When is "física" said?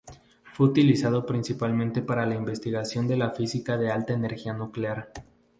3.29-3.77